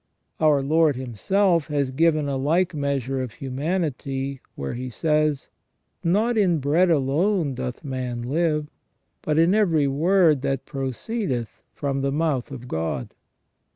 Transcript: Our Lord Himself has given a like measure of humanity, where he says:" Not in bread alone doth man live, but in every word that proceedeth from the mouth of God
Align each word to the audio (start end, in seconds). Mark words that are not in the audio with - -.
Our 0.39 0.63
Lord 0.63 0.95
Himself 0.95 1.67
has 1.67 1.91
given 1.91 2.27
a 2.27 2.35
like 2.35 2.73
measure 2.73 3.21
of 3.21 3.33
humanity, 3.33 4.41
where 4.55 4.73
he 4.73 4.89
says:" 4.89 5.51
Not 6.03 6.39
in 6.39 6.57
bread 6.57 6.89
alone 6.89 7.53
doth 7.53 7.83
man 7.85 8.23
live, 8.23 8.71
but 9.21 9.37
in 9.37 9.53
every 9.53 9.85
word 9.87 10.41
that 10.41 10.65
proceedeth 10.65 11.61
from 11.75 12.01
the 12.01 12.11
mouth 12.11 12.49
of 12.49 12.67
God 12.67 13.13